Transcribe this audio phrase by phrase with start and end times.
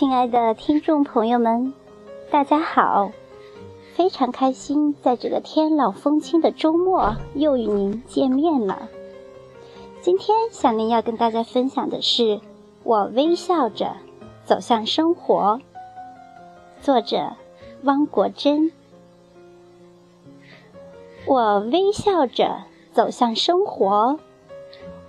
[0.00, 1.74] 亲爱的听众朋友们，
[2.30, 3.12] 大家好！
[3.92, 8.88] 非常开心，在这个天朗风清的周末又与您见面了。
[10.00, 12.22] 今天小林要跟大家分享的是
[12.82, 13.94] 《我微笑着
[14.46, 15.60] 走向生活》，
[16.80, 17.34] 作者
[17.82, 18.72] 汪国真。
[21.26, 22.62] 我微笑着
[22.94, 24.18] 走向生活，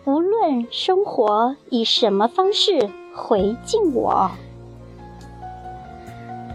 [0.04, 4.30] 无论生活以什么方式回敬我。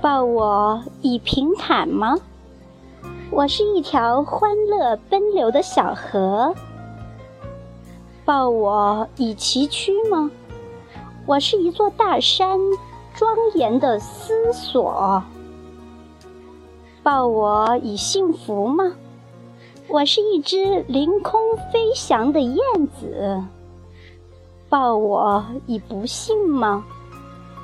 [0.07, 2.17] 抱我以平坦吗？
[3.33, 6.55] 我是一条欢乐奔流的小河。
[8.25, 10.31] 抱我以崎岖吗？
[11.27, 12.57] 我是一座大山，
[13.17, 15.25] 庄严的思索。
[17.03, 18.93] 抱我以幸福吗？
[19.89, 21.41] 我是一只凌空
[21.73, 22.63] 飞翔的燕
[22.97, 23.43] 子。
[24.69, 26.85] 抱我以不幸吗？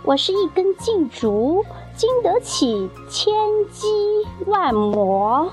[0.03, 1.65] 我是一根劲竹。
[1.97, 3.33] 经得起千
[3.71, 3.87] 击
[4.47, 5.53] 万磨。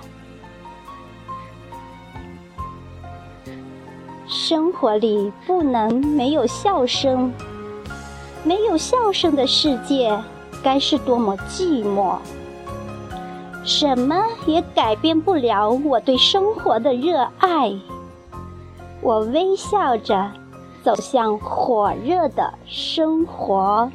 [4.28, 7.34] 生活里不能没有笑声，
[8.44, 10.17] 没有笑声的世界，
[10.64, 12.17] 该是多么寂寞！
[13.64, 17.72] 什么也改变不了我对生活的热爱。
[19.02, 20.32] 我微笑着
[20.84, 23.92] 走向火热的生活。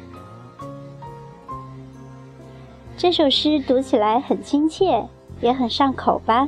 [2.97, 5.05] 这首诗读起来很亲切，
[5.41, 6.47] 也很上口吧？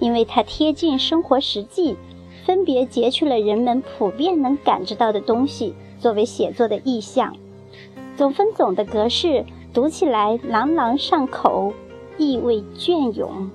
[0.00, 1.96] 因为它贴近生活实际，
[2.44, 7.36] 分别截取了人们普遍能感知到的东西作为写作的意象。
[8.16, 11.72] 总分总的格式，读起来朗朗上口，
[12.18, 13.48] 意味隽永。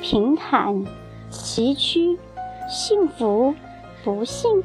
[0.00, 0.86] 平坦、
[1.30, 2.16] 崎岖、
[2.70, 3.54] 幸福、
[4.02, 4.64] 不幸，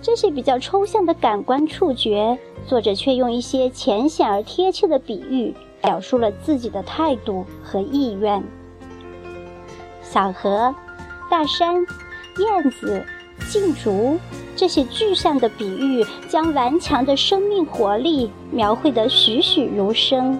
[0.00, 2.38] 这些比较抽象的感官触觉。
[2.66, 8.42] 作者却用一些浅显而贴切的比喻，表述了自己的态度和意愿。
[10.02, 10.74] 小河、
[11.30, 11.76] 大山、
[12.38, 13.04] 燕子、
[13.50, 14.18] 劲竹，
[14.54, 20.38] 这些具象的比喻，将顽强的生命活力描绘得栩栩如生。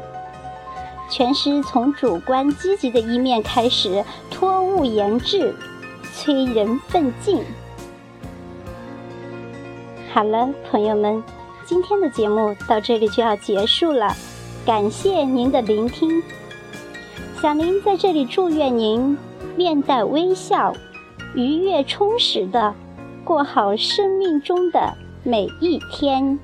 [1.11, 5.55] 全诗从主观积极的一面开始，托物言志，
[6.13, 7.43] 催人奋进。
[10.11, 11.23] 好了，朋友们。
[11.67, 14.15] 今天的节目到这里就要结束了，
[14.65, 16.23] 感谢您的聆听。
[17.43, 19.17] 小林在这里祝愿您
[19.55, 20.75] 面带微笑，
[21.35, 22.75] 愉悦充实的
[23.23, 26.39] 过好生命中的每一天。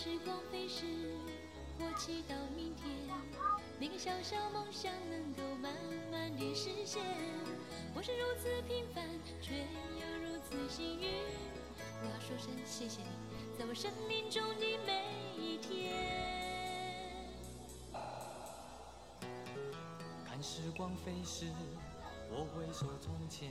[0.00, 0.86] 时光飞逝，
[1.80, 2.86] 我祈祷明天，
[3.80, 5.74] 那个小小梦想能够慢
[6.12, 7.02] 慢的实现。
[7.96, 9.04] 我是如此平凡，
[9.42, 11.10] 却又如此幸运。
[12.00, 15.02] 我要说声谢谢你，在我生命中的每
[15.36, 15.92] 一天。
[20.24, 21.46] 看时光飞逝，
[22.30, 23.50] 我回首从前。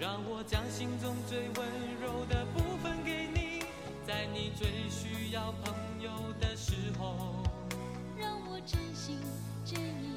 [0.00, 1.68] 让我将心中最温
[2.00, 3.64] 柔的部分给你，
[4.06, 6.08] 在你最需要朋友
[6.40, 7.42] 的时候。
[8.16, 9.18] 让我真心
[9.64, 10.07] 真意。